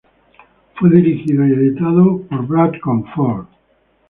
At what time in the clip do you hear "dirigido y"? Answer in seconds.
0.89-1.51